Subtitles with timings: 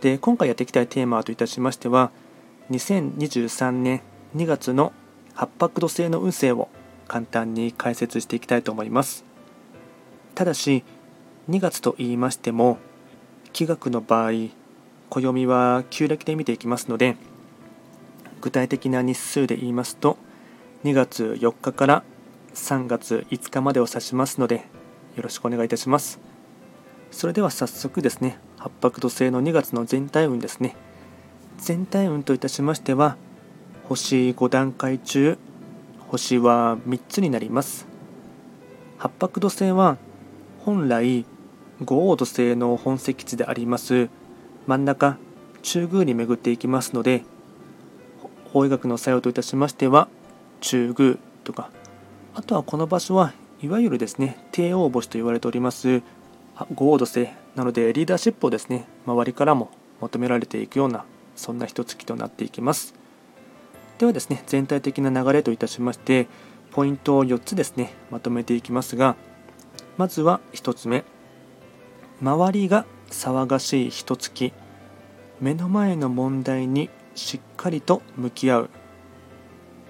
[0.00, 2.10] で今回やっていきたいテーマといたしましては
[2.70, 4.02] 2023年
[4.36, 4.92] 2月の
[5.34, 6.68] 八白土星の運勢を
[7.08, 9.24] 簡単に解説していきたいと思います。
[10.34, 10.84] ただし
[11.48, 12.78] 2月と言いましても
[13.52, 14.32] 気学の場合
[15.08, 17.16] 暦は旧暦で見ていきますので
[18.40, 20.18] 具体的な日数で言いますと
[20.84, 22.04] 2月4日から
[22.54, 24.64] 3月5日までを指しますので
[25.16, 26.20] よろしくお願いいたします。
[27.10, 30.74] それでは早速ですね八白土星の2月の全体運ですね。
[31.56, 33.16] 全体運といたしましては
[33.84, 35.38] 星5段階中
[36.08, 37.86] 星は3つになります。
[38.98, 39.98] 八白土星は
[40.64, 41.24] 本来
[41.84, 44.08] 五黄土星の本石地であります
[44.66, 45.16] 真ん中
[45.62, 47.22] 中宮に巡っていきますので
[48.52, 50.08] 法医学の作用といたしましては
[50.60, 51.70] 中宮とか。
[52.34, 56.02] あとはこの場所はいわゆるですね帝王星と言われております
[56.58, 61.04] 五黄土星なのでリーダーシップをですね周りからも求められていくような
[61.34, 62.94] そんな一月となっていきます。
[63.98, 66.28] ではですね全体的な流れといたしまして
[66.70, 69.16] ポイントを4つですねまとめていきますが
[69.96, 71.04] まずは1つ目。
[72.22, 74.52] 周りが騒がしい一月。
[75.40, 78.70] 目の前の問題にしっかりと向き合う。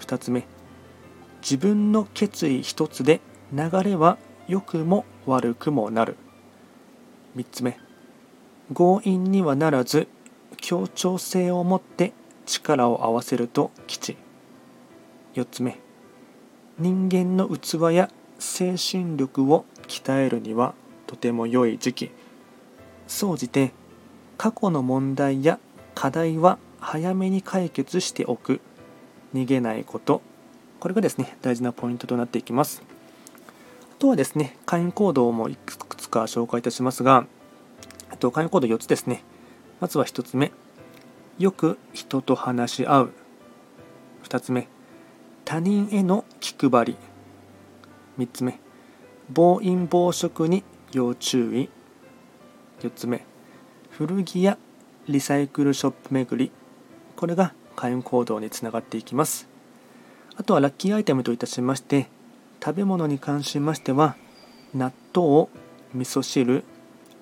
[0.00, 0.44] 2つ目。
[1.42, 3.20] 自分の決意一つで
[3.52, 6.16] 流れは良くも悪くもなる。
[7.36, 7.78] 3つ目。
[8.74, 10.08] 強引にはならず
[10.56, 12.12] 協調性を持って
[12.46, 14.16] 力を合わせると吉。
[15.34, 15.78] 4つ目。
[16.78, 20.74] 人間の器や精神力を鍛えるには
[21.06, 22.10] とても良い時期。
[23.06, 23.72] 総じて
[24.38, 25.58] 過去の問題や
[25.94, 28.60] 課題は早めに解決しておく。
[29.34, 30.22] 逃げないこと。
[30.80, 32.82] これがですね大事なポイントとなっていきます。
[33.92, 35.76] あとはですね会員行動もいく
[36.10, 37.26] つか紹介いたしますが
[38.10, 39.22] えっと会員行動4つですね。
[39.80, 40.50] まずは1つ目。
[41.38, 43.12] よく人と話し合う。
[44.24, 44.66] 2つ目。
[45.44, 46.96] 他人への気配り。
[48.18, 48.58] 3つ目。
[49.32, 51.70] 暴飲暴食に要注意。
[52.80, 53.24] 4つ目。
[53.90, 54.58] 古着や
[55.08, 56.50] リサイクルショップ巡り。
[57.14, 59.48] これが開運行動につながっていきます。
[60.36, 62.08] あとはラッキーアイテムといたしまして
[62.64, 64.16] 食べ物に関しましては
[64.74, 65.48] 納豆
[65.92, 66.62] 味噌汁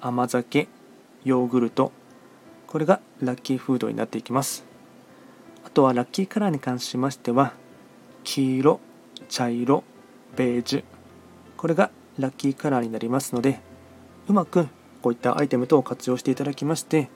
[0.01, 0.69] 甘酒
[1.25, 1.91] ヨーグルト。
[2.67, 4.65] これがラッキーフードになっていきます。
[5.65, 7.55] あとはラッキーカラーに関しましては
[8.25, 8.81] 黄色
[9.29, 9.85] 茶色
[10.37, 10.85] ベージュ。
[11.57, 13.61] これがラッキーカラーになりますので
[14.29, 14.69] うまく
[15.03, 17.09] こういったアイテム等を活用していただきまして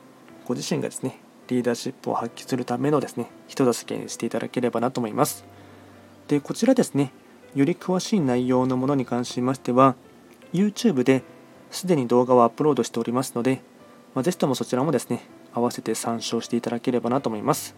[0.47, 5.45] ご自身がですねリーダーシップを発揮するためのですね人助けにしていただければなと思います。
[6.29, 7.13] でこちらですね
[7.55, 9.97] より詳しい内容のものに関しましては
[10.53, 11.23] YouTube で
[11.73, 13.63] すでに動画をアップロードしておりますので、
[14.15, 15.23] まあ、ぜひともそちらもですね
[15.53, 17.75] 合わせて参照していただければなと思います。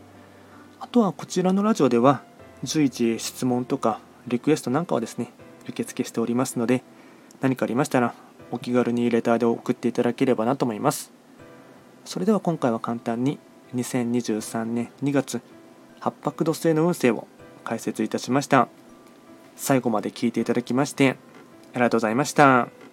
[0.81, 2.23] あとはこちらのラジオでは
[2.63, 5.31] 随時質問とかリクエストなんかをですね
[5.69, 6.83] 受付しておりますので
[7.41, 8.15] 何かありましたら
[8.51, 11.13] お気軽にレターで送っていただければなと思います。
[12.05, 13.39] それでは今回は簡単に
[13.75, 15.41] 2023年2月
[16.01, 17.27] 八白土星の運勢を
[17.65, 18.69] 解説いたしました。
[19.57, 21.17] 最後まで聞いていただきまして
[21.73, 22.84] ありがとうございました。